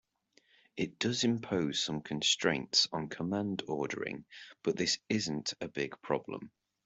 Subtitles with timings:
[0.77, 4.25] It does impose some constraints on command ordering,
[4.63, 6.49] but this isn't a big problem.